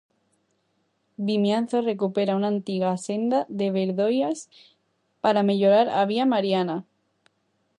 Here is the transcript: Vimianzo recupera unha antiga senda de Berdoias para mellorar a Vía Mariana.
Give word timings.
Vimianzo 1.27 1.77
recupera 1.91 2.37
unha 2.39 2.51
antiga 2.55 2.91
senda 3.07 3.39
de 3.59 3.67
Berdoias 3.75 4.39
para 5.23 5.45
mellorar 5.49 5.87
a 5.99 6.01
Vía 6.11 6.25
Mariana. 6.33 6.77